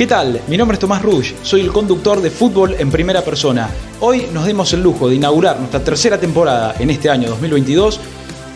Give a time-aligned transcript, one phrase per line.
[0.00, 0.40] ¿Qué tal?
[0.48, 3.68] Mi nombre es Tomás Rush, soy el conductor de fútbol en primera persona.
[4.00, 8.00] Hoy nos dimos el lujo de inaugurar nuestra tercera temporada en este año 2022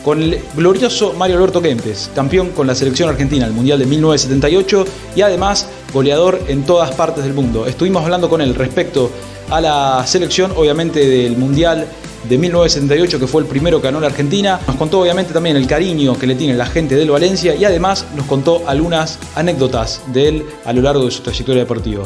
[0.05, 4.85] con el glorioso Mario Alberto Kempes, campeón con la selección argentina el Mundial de 1978
[5.17, 7.67] y además goleador en todas partes del mundo.
[7.67, 9.11] Estuvimos hablando con él respecto
[9.51, 11.89] a la selección, obviamente del Mundial
[12.29, 14.61] de 1978, que fue el primero que ganó la Argentina.
[14.67, 18.07] Nos contó obviamente también el cariño que le tiene la gente del Valencia y además
[18.15, 22.05] nos contó algunas anécdotas de él a lo largo de su trayectoria deportiva.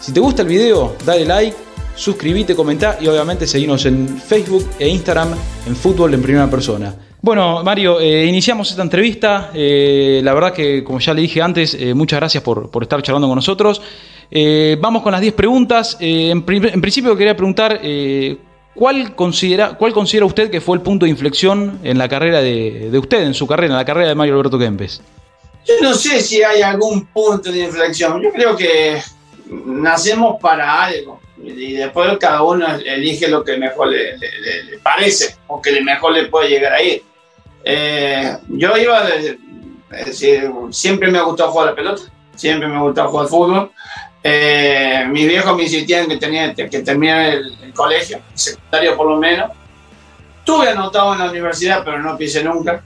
[0.00, 1.56] Si te gusta el video, dale like,
[1.94, 5.30] suscríbete, comentá y obviamente seguimos en Facebook e Instagram
[5.66, 6.94] en Fútbol en Primera Persona.
[7.26, 9.50] Bueno, Mario, eh, iniciamos esta entrevista.
[9.52, 13.02] Eh, la verdad que, como ya le dije antes, eh, muchas gracias por, por, estar
[13.02, 13.82] charlando con nosotros.
[14.78, 15.96] vamos con las 10 preguntas.
[15.98, 17.80] En, principio quería preguntar
[18.76, 22.96] ¿Cuál considera, ¿Cuál considera usted que fue el punto de inflexión en la carrera de,
[22.96, 25.02] usted, en su carrera, en la carrera de Mario Alberto Kempes?
[25.66, 28.22] Yo no sé si hay algún punto de inflexión.
[28.22, 29.02] Yo creo que
[29.50, 34.16] nacemos para algo y después cada uno elige lo que mejor le,
[34.80, 37.02] parece o que mejor le puede llegar a ir.
[37.68, 42.02] Eh, yo iba, es decir, siempre me ha gustado jugar la pelota,
[42.36, 43.72] siempre me ha gustado jugar fútbol.
[44.22, 49.16] Eh, mis viejos me insistían que tenía que terminar el, colegio, el secundario por lo
[49.16, 49.50] menos.
[50.44, 52.80] Tuve anotado en la universidad, pero no pisé nunca.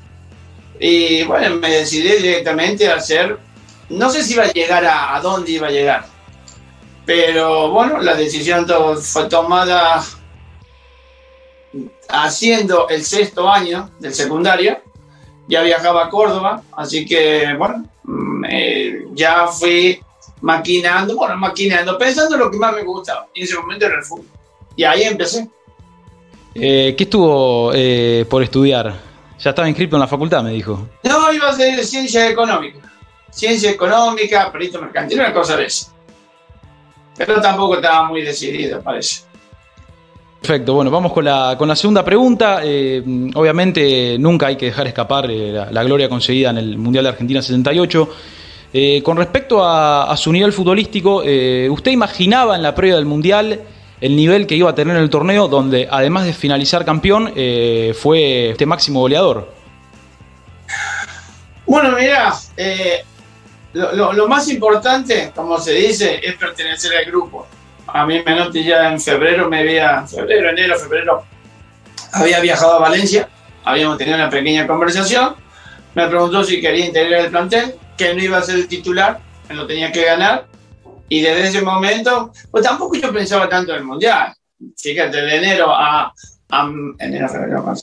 [0.79, 3.39] Y bueno, me decidí directamente a hacer,
[3.91, 6.07] no sé si iba a llegar a, a dónde iba a llegar,
[7.05, 8.67] pero bueno, la decisión
[9.03, 10.03] fue tomada
[12.13, 14.79] haciendo el sexto año del secundario.
[15.49, 20.01] Ya viajaba a Córdoba, así que bueno, mm, eh, ya fui
[20.41, 23.27] maquinando, bueno, maquinando, pensando en lo que más me gustaba.
[23.35, 24.27] Y en ese momento era el fútbol.
[24.77, 25.49] Y ahí empecé.
[26.55, 28.95] Eh, ¿Qué estuvo eh, por estudiar?
[29.39, 30.89] Ya estaba inscrito en la facultad, me dijo.
[31.03, 32.79] No, iba a hacer ciencia económica.
[33.31, 35.93] Ciencia económica, perito mercantil, una cosa de eso.
[37.17, 39.23] Pero tampoco estaba muy decidido, parece.
[40.41, 42.61] Perfecto, bueno, vamos con la, con la segunda pregunta.
[42.65, 43.03] Eh,
[43.35, 47.43] obviamente nunca hay que dejar escapar la, la, gloria conseguida en el Mundial de Argentina
[47.43, 48.09] 68.
[48.73, 53.61] Eh, con respecto a, su nivel futbolístico, eh, ¿usted imaginaba en la previa del Mundial
[54.01, 57.95] el nivel que iba a tener en el torneo, donde además de finalizar campeón, eh,
[57.99, 59.53] fue este máximo goleador?
[61.67, 62.33] Bueno, mira,
[63.73, 67.47] lo, más importante, como se dice, es pertenecer al grupo.
[67.93, 71.25] A mí me noté ya en febrero, me había, febrero, enero, febrero,
[72.13, 73.29] había viajado a Valencia,
[73.65, 75.35] habíamos tenido una pequeña conversación,
[75.95, 79.55] me preguntó si quería integrar el plantel, que no iba a ser el titular, que
[79.55, 80.47] lo tenía que ganar.
[81.09, 84.33] Y desde ese momento, pues tampoco yo pensaba tanto en el Mundial.
[84.77, 86.13] Fíjate, de enero a,
[86.99, 87.75] enero, febrero,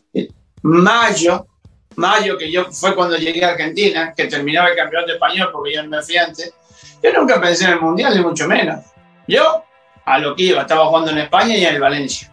[0.61, 1.47] mayo,
[1.97, 5.83] mayo, que yo fue cuando llegué a Argentina, que terminaba el campeonato español porque yo
[5.83, 6.53] me fui antes,
[7.03, 8.85] yo nunca pensé en el Mundial, ni mucho menos.
[9.27, 9.63] Yo,
[10.07, 12.31] a lo que iba, estaba jugando en España y en el Valencia.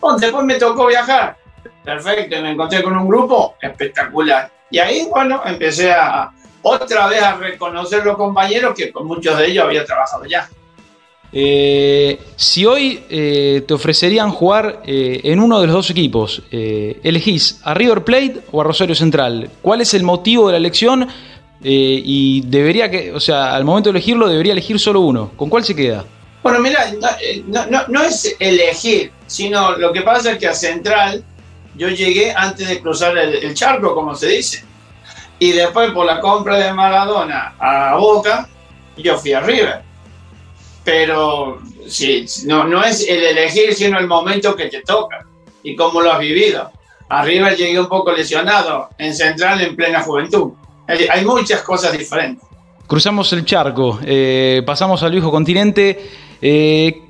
[0.00, 1.36] Bueno, después me tocó viajar,
[1.82, 4.48] perfecto, me encontré con un grupo espectacular.
[4.70, 5.92] Y ahí, bueno, empecé
[6.62, 10.48] otra vez a reconocer los compañeros que con muchos de ellos había trabajado ya.
[11.32, 17.60] Eh, si hoy eh, te ofrecerían jugar eh, en uno de los dos equipos, ¿elegís
[17.64, 19.50] a River Plate o a Rosario Central?
[19.62, 21.08] ¿Cuál es el motivo de la elección?
[21.68, 25.32] y debería que, o sea, al momento de elegirlo debería elegir solo uno.
[25.36, 26.04] ¿Con cuál se queda?
[26.46, 26.92] Bueno, mira,
[27.88, 31.24] no, es elegir, sino lo que pasa es que a Central
[31.74, 34.64] yo llegué antes de cruzar el charco, como se dice.
[35.40, 38.48] Y después por la compra de Maradona a Boca,
[38.96, 39.82] yo fui a River.
[40.84, 41.58] Pero
[41.88, 45.26] sí, no, no es el elegir, sino el momento que te toca
[45.64, 46.70] y cómo lo has vivido.
[47.08, 50.52] A River llegué un poco lesionado, en Central en plena juventud.
[50.86, 52.46] Hay muchas cosas diferentes.
[52.86, 56.25] Cruzamos el charco, eh, pasamos al viejo continente.
[56.40, 57.02] Eh,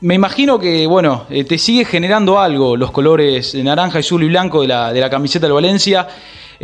[0.00, 4.62] me imagino que, bueno, eh, te sigue generando algo los colores naranja, azul y blanco
[4.62, 6.08] de la, de la camiseta del Valencia.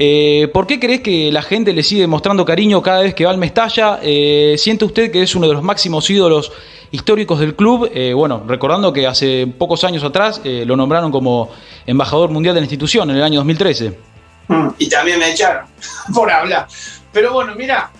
[0.01, 3.33] Eh, ¿Por qué crees que la gente le sigue mostrando cariño cada vez que va
[3.33, 3.99] al Mestalla?
[4.01, 6.53] Eh, ¿Siente usted que es uno de los máximos ídolos
[6.93, 7.91] históricos del club?
[7.93, 11.51] Eh, bueno, recordando que hace pocos años atrás lo nombraron como
[11.85, 13.99] embajador mundial de la institución en el año 2013.
[14.47, 15.67] Mm, y también me echaron
[16.15, 16.69] por hablar.
[17.13, 17.91] Pero bueno, mira,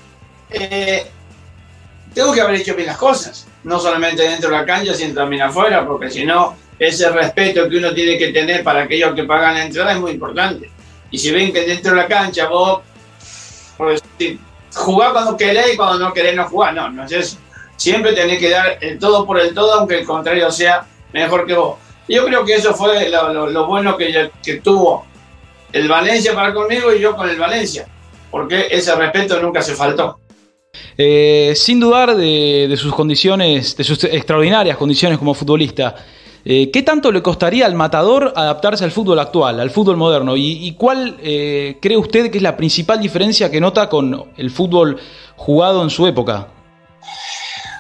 [2.15, 5.43] tengo que haber hecho bien las cosas, no solamente dentro de la cancha, sino también
[5.43, 9.55] afuera, porque si no, ese respeto que uno tiene que tener para aquellos que pagan
[9.55, 10.71] la entrada es muy importante.
[11.11, 12.83] Y si ven que dentro de la cancha vos,
[13.77, 14.03] pues,
[14.75, 17.39] cuando querés y cuando no querés no jugar, no, no es eso.
[17.77, 21.55] Siempre tenés que dar el todo por el todo, aunque el contrario sea mejor que
[21.55, 21.79] vos.
[22.09, 25.07] Yo creo que eso fue lo, bueno que, que tuvo
[25.73, 27.87] el Valencia para conmigo y yo con el Valencia,
[28.31, 30.19] porque ese respeto nunca se faltó.
[30.97, 35.95] Eh, sin dudar de, sus condiciones, de sus extraordinarias condiciones como futbolista,
[36.45, 40.35] eh, ¿qué tanto le costaría al matador adaptarse al fútbol actual, al fútbol moderno?
[40.37, 44.99] ¿Y, cuál eh, cree usted que es la principal diferencia que nota con el fútbol
[45.37, 46.49] jugado en su época?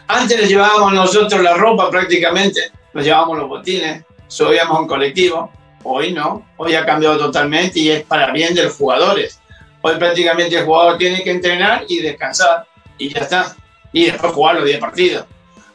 [0.07, 5.51] Antes le llevábamos nosotros la ropa prácticamente, nos llevábamos los botines, subíamos un colectivo.
[5.85, 9.41] Hoy no, hoy ha cambiado totalmente y es para bien de los jugadores.
[9.81, 12.68] Hoy prácticamente el jugador tiene que entrenar y descansar
[12.99, 13.57] y ya está.
[13.93, 15.27] Y después jugar los 10 partidos.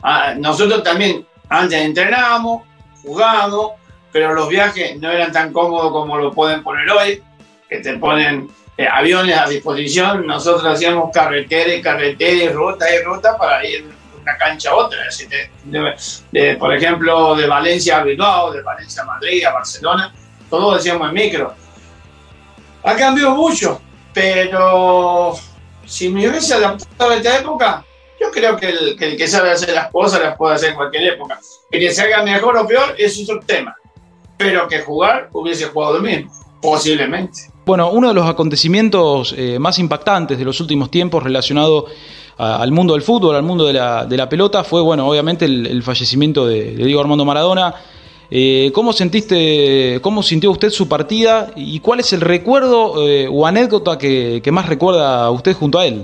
[0.01, 2.63] Ah, nosotros también antes entrenábamos,
[3.01, 3.71] jugábamos,
[4.11, 7.23] pero los viajes no eran tan cómodos como lo pueden poner hoy,
[7.69, 10.27] que te ponen eh, aviones a disposición.
[10.27, 14.75] Nosotros hacíamos carretera y carretera y ruta y ruta para ir de una cancha a
[14.75, 14.99] otra.
[16.59, 20.13] por ejemplo, de Valencia a Bilbao, de Valencia a Madrid, a Barcelona,
[20.49, 21.53] todo decíamos en micro.
[22.83, 23.81] Ha cambiado mucho,
[24.13, 25.33] pero
[25.85, 27.85] si me hubiese adaptado a esta época,
[28.19, 31.39] yo creo que el, que sabe hacer las cosas las puede hacer en cualquier época.
[31.69, 33.75] Que se haga mejor o peor es otro tema.
[34.37, 36.31] Pero que jugar hubiese jugado lo mismo,
[36.61, 37.51] posiblemente.
[37.65, 41.87] Bueno, uno de los acontecimientos eh, más impactantes de los últimos tiempos relacionado
[42.37, 46.71] al mundo del fútbol, al mundo de la, pelota, fue, bueno, obviamente el, fallecimiento de
[46.71, 47.75] Diego Armando Maradona
[48.35, 53.45] eh, ¿Cómo sentiste, cómo sintió usted su partida y cuál es el recuerdo eh, o
[53.45, 56.03] anécdota que, más recuerda usted junto a él?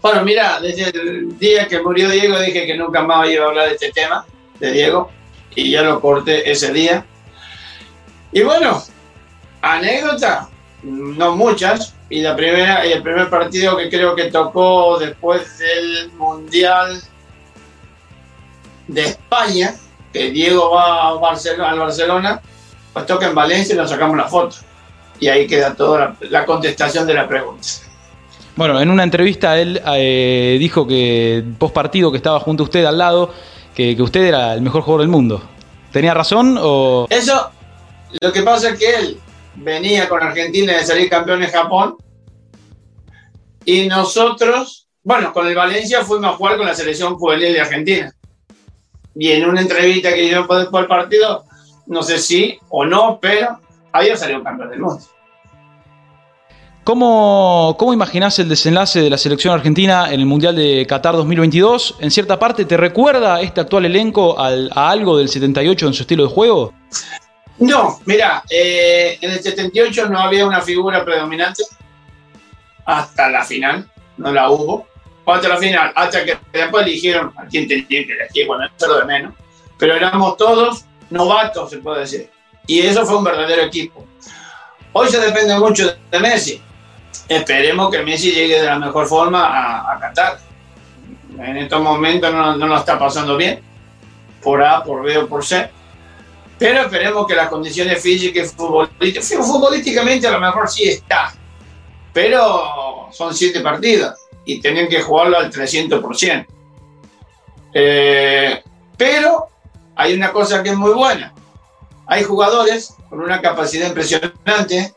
[0.00, 3.68] Bueno, mira, desde el día que murió Diego dije que nunca más iba a hablar
[3.68, 4.24] de este tema,
[4.58, 5.10] de Diego,
[5.54, 7.04] y ya lo corté ese día.
[8.32, 8.82] Y bueno,
[9.60, 10.48] anécdota,
[10.82, 16.10] no muchas, y la primera y el primer partido que creo que tocó después del
[16.12, 17.02] Mundial
[18.86, 19.74] de España,
[20.12, 22.40] que Diego va a Barcelona, al Barcelona,
[22.92, 24.56] pues toca en Valencia y nos sacamos la foto.
[25.20, 27.66] Y ahí queda toda la, contestación de la pregunta.
[28.56, 32.84] Bueno, en una entrevista él eh, dijo que post partido que estaba junto a usted
[32.84, 33.32] al lado,
[33.74, 35.42] que, que, usted era el mejor jugador del mundo.
[35.92, 37.06] ¿Tenía razón o...?
[37.10, 37.50] Eso,
[38.20, 39.20] lo que pasa es que él
[39.56, 41.96] venía con Argentina de salir campeón en Japón
[43.64, 48.12] y nosotros, bueno, con el Valencia fuimos a jugar con la selección juvenil de Argentina
[49.18, 51.44] y en una entrevista que yo por el partido,
[51.86, 53.58] no sé si o no, pero
[53.90, 55.02] había salido campeón del mundo.
[56.84, 61.96] ¿Cómo, ¿Cómo imaginás el desenlace de la selección argentina en el Mundial de Qatar 2022?
[61.98, 66.22] ¿En cierta parte te recuerda este actual elenco a algo del 78 en su estilo
[66.22, 66.72] de juego?
[67.58, 71.64] No, mira, eh, en el 78 no había una figura predominante
[72.86, 74.86] hasta la final, no la hubo
[75.36, 78.98] la final, hasta que después eligieron a quien tenían que elegir, bueno, eso es lo
[79.00, 79.34] de menos.
[79.78, 82.30] Pero éramos todos novatos, se puede decir.
[82.66, 84.06] Y eso fue un verdadero equipo.
[84.92, 86.62] Hoy se depende mucho de Messi.
[87.28, 90.38] Esperemos que Messi llegue de la mejor forma a, a Qatar.
[91.38, 93.60] En estos momentos no, no lo está pasando bien,
[94.42, 95.70] por A, por B o por C.
[96.58, 98.54] Pero esperemos que las condiciones físicas
[99.00, 101.32] y futbolísticamente a lo mejor sí está.
[102.12, 106.46] Pero son siete partidos y tenían que jugarlo al 300%.
[107.74, 108.62] Eh,
[108.96, 109.48] pero
[109.94, 111.32] hay una cosa que es muy buena.
[112.06, 114.94] Hay jugadores con una capacidad impresionante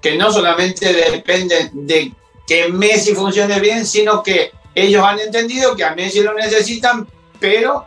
[0.00, 2.12] que no solamente dependen de
[2.46, 7.08] que Messi funcione bien, sino que ellos han entendido que a Messi lo necesitan,
[7.40, 7.86] pero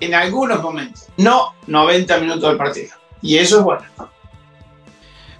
[0.00, 2.94] en algunos momentos, no 90 minutos del partido.
[3.22, 3.84] Y eso es bueno.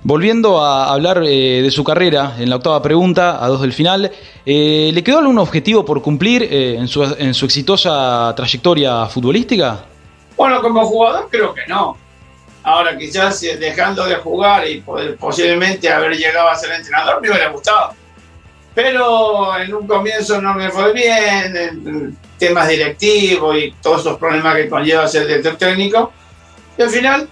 [0.06, 4.12] Volviendo a hablar eh, de su carrera, en la octava pregunta, a dos del final,
[4.46, 9.84] eh, ¿le quedó algún objetivo por cumplir eh, en, su, exitosa trayectoria futbolística?
[10.36, 11.98] Bueno, como jugador creo que no.
[12.62, 14.80] Ahora quizás dejando de jugar y
[15.18, 17.90] posiblemente haber llegado a ser entrenador me hubiera gustado.
[18.76, 24.54] Pero en un comienzo no me fue bien, en temas directivos y todos esos problemas
[24.54, 26.12] que conlleva ser director técnico.
[26.78, 27.28] Y al final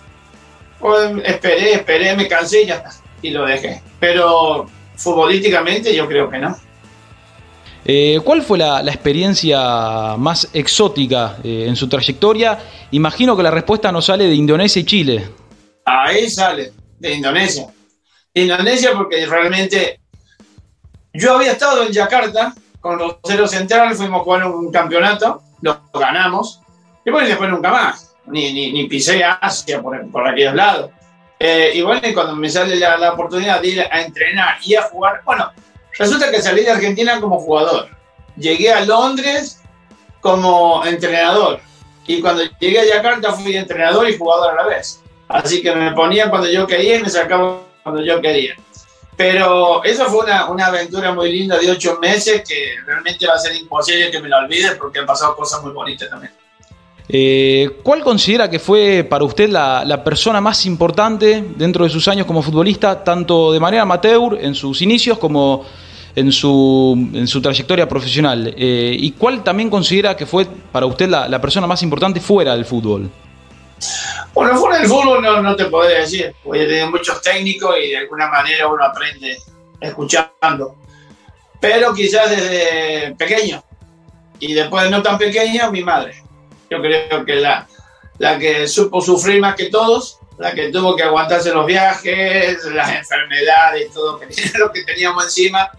[1.25, 2.91] esperé, esperé, me cansé y ya está.
[3.23, 3.83] Y lo dejé.
[3.99, 6.57] Pero futbolísticamente yo creo que no.
[7.87, 12.59] Eh, ¿Cuál fue la, experiencia más exótica eh, en su trayectoria?
[12.93, 15.29] Imagino que la respuesta no sale de Indonesia y Chile.
[15.85, 17.67] Ahí sale, de Indonesia.
[18.33, 20.01] Indonesia porque realmente
[21.13, 26.61] yo había estado en Yakarta con Rosero Central, fuimos a jugar un campeonato, lo ganamos,
[27.05, 30.91] y bueno, después nunca más ni, ni, ni pisé Asia por, por aquellos lados.
[31.39, 34.83] Eh, y bueno, cuando me sale la, la, oportunidad de ir a entrenar y a
[34.83, 35.53] jugar, bueno,
[35.99, 37.89] resulta que salí de Argentina como jugador.
[38.37, 39.61] Llegué a Londres
[40.21, 41.61] como entrenador.
[42.07, 45.03] Y cuando llegué a Yakarta fui entrenador y jugador a la vez.
[45.29, 48.57] Así que me ponía cuando yo quería y me sacaba cuando yo quería.
[49.17, 53.39] Pero eso fue una, una, aventura muy linda de ocho meses que realmente va a
[53.39, 56.33] ser imposible que me la olvide porque han pasado cosas muy bonitas también.
[57.09, 62.27] Eh, ¿Cuál considera que fue para usted la, persona más importante dentro de sus años
[62.27, 65.65] como futbolista, tanto de manera amateur en sus inicios como
[66.17, 68.55] en su, en su trayectoria profesional?
[68.57, 72.55] Eh, ¿Y cuál también considera que fue para usted la, la, persona más importante fuera
[72.55, 73.11] del fútbol?
[74.33, 77.91] Bueno, fuera del fútbol no, no te podría decir, porque he tenido muchos técnicos y
[77.91, 79.37] de alguna manera uno aprende
[79.79, 80.77] escuchando.
[81.61, 83.63] Pero quizás desde pequeño
[84.41, 86.25] y después de no tan pequeño, mi madre
[86.77, 87.67] yo creo que la,
[88.19, 92.91] la que supo sufrir más que todos, la que tuvo que aguantarse los viajes, las
[92.93, 94.21] enfermedades, todo
[94.59, 95.71] lo que teníamos encima.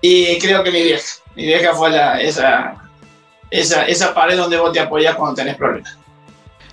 [0.00, 2.74] Y creo que mi vieja, mi vieja fue la, esa,
[3.50, 5.96] esa, esa pared donde vos te apoyás cuando tenés problemas.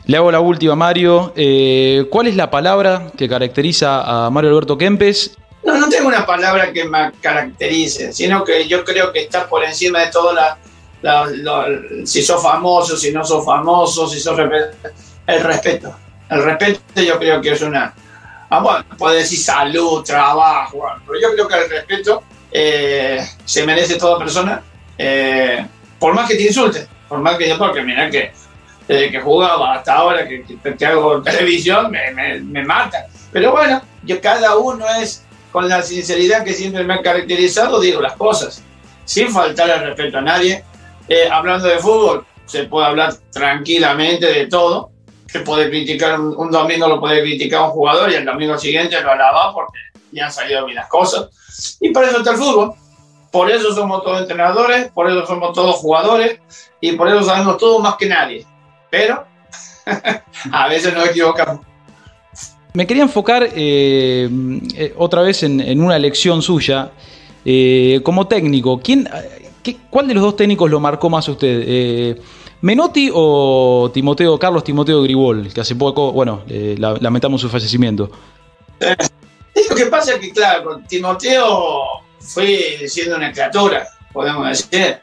[0.05, 1.31] Le hago la última, Mario.
[1.35, 5.37] Eh, ¿Cuál es la palabra que caracteriza a Mario Alberto Kempes?
[5.63, 9.63] No, no tengo una palabra que me caracterice, sino que yo creo que está por
[9.63, 10.57] encima de todas las
[12.05, 15.95] si sos famoso, si no sos famoso, si sos el respeto.
[16.29, 17.93] El respeto yo creo que es una,
[18.49, 23.95] ah, bueno, puede decir salud, trabajo, pero yo creo que el respeto eh, se merece
[23.95, 24.61] toda persona,
[24.97, 25.65] eh,
[25.99, 28.31] por más que te insulte, por más que yo, porque mira que
[28.87, 30.43] desde que jugaba hasta ahora que,
[30.77, 33.03] que, hago televisión me, me, me matan.
[33.31, 38.01] Pero bueno, yo cada uno es con la sinceridad que siempre me ha caracterizado, digo
[38.01, 38.63] las cosas,
[39.05, 40.63] sin faltar el respeto a nadie,
[41.11, 44.91] eh, hablando de fútbol, se puede hablar tranquilamente de todo.
[45.27, 49.11] Se puede criticar, un, domingo lo puede criticar un jugador y el domingo siguiente lo
[49.11, 49.79] alaba porque
[50.13, 51.27] ya han salido bien las cosas.
[51.81, 52.73] Y por eso está el fútbol.
[53.29, 56.39] Por eso somos todos entrenadores, por eso somos todos jugadores
[56.79, 58.45] y por eso sabemos todo más que nadie.
[58.89, 59.25] Pero
[60.53, 61.65] a veces nos equivocamos.
[62.71, 64.29] Me quería enfocar eh,
[64.75, 66.91] eh, otra vez en, una elección suya.
[68.03, 69.09] como técnico, ¿quién,
[69.89, 71.63] ¿Cuál de los dos técnicos lo marcó más a usted?
[71.65, 72.21] Eh,
[72.61, 78.11] ¿Menotti o Timoteo, Carlos Timoteo Gribol, que hace poco, bueno, eh, lamentamos su fallecimiento?
[79.69, 84.99] Lo que pasa es que, claro, Timoteo fui siendo una criatura, podemos decir.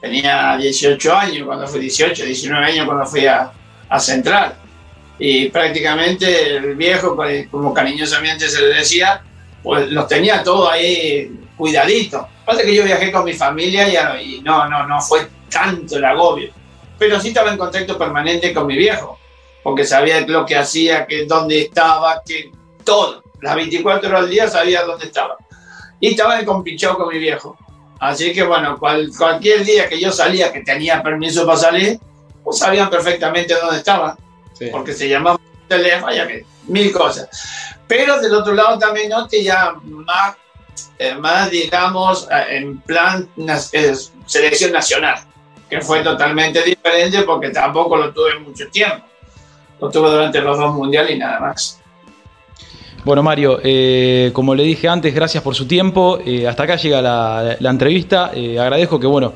[0.00, 3.52] Tenía 18 años cuando fui 18, 19 años cuando fui a,
[3.88, 4.54] a Central.
[5.18, 7.16] Y prácticamente el viejo,
[7.50, 9.22] como cariñosamente se le decía,
[9.62, 12.26] pues los tenía todo ahí cuidadito.
[12.44, 16.50] Pasa que yo viajé con mi familia y, no, no, no fue tanto el agobio.
[16.98, 19.18] Pero sí estaba en contacto permanente con mi viejo,
[19.62, 22.50] porque sabía lo que hacía, que dónde estaba, que
[22.84, 23.22] todo.
[23.40, 25.36] Las 24 horas al día sabía dónde estaba.
[26.00, 27.56] Y estaba compinchado con mi viejo.
[28.00, 32.00] Así que bueno, cualquier día que yo salía, que tenía permiso para salir,
[32.42, 34.16] pues sabían perfectamente dónde estaba.
[34.70, 37.28] Porque se llamaba teléfono, ya que mil cosas.
[37.86, 40.36] Pero del otro lado también noté ya más
[41.20, 43.28] más, digamos, eh, en plan
[44.26, 45.18] selección nacional,
[45.68, 49.04] que fue totalmente diferente porque tampoco lo tuve mucho tiempo.
[49.80, 51.80] Lo tuve durante los dos mundiales y nada más.
[53.04, 56.20] Bueno, Mario, eh, como le dije antes, gracias por su tiempo.
[56.48, 58.26] hasta acá llega la, entrevista.
[58.60, 59.32] agradezco que, bueno,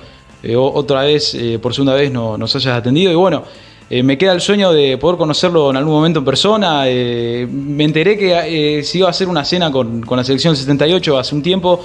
[0.56, 3.10] otra vez, por segunda vez, no, nos hayas atendido.
[3.10, 3.42] Y bueno,
[3.88, 6.82] eh, me queda el sueño de poder conocerlo en algún momento en persona.
[6.86, 11.18] Eh, me enteré que eh, se iba a hacer una cena con, la selección 78
[11.18, 11.84] hace un tiempo.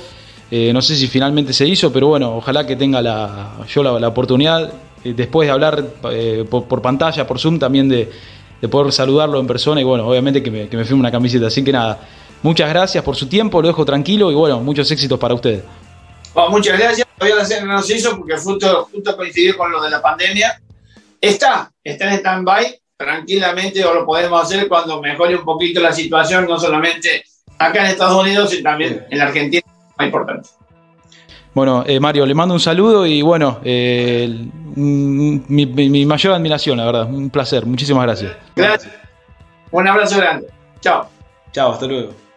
[0.52, 4.74] no sé si finalmente se hizo, pero bueno, ojalá que tenga la, yo la, oportunidad,
[5.04, 5.86] después de hablar
[6.50, 8.10] por, pantalla, por Zoom, también de,
[8.70, 11.48] poder saludarlo en persona y bueno, obviamente que me, que me firme una camiseta.
[11.48, 12.00] Así que nada,
[12.42, 15.64] muchas gracias por su tiempo, lo dejo tranquilo y bueno, muchos éxitos para ustedes.
[16.50, 17.08] muchas gracias.
[17.16, 20.60] Todavía la cena no se hizo porque justo, justo coincidió con lo de la pandemia
[21.22, 26.48] Está, está en stand-by, tranquilamente o lo podemos hacer cuando mejore un poquito la situación,
[26.48, 27.24] no solamente
[27.60, 29.62] acá en Estados Unidos, sino también en la Argentina,
[29.98, 30.50] más importante.
[31.54, 36.86] Bueno, eh, Mario, le mando un saludo y bueno, eh, mi, mi, mayor admiración, la
[36.86, 38.32] verdad, un placer, muchísimas gracias.
[38.56, 38.94] Gracias.
[39.70, 40.48] Un abrazo grande.
[40.80, 41.08] Chao.
[41.52, 42.31] Chao, hasta luego.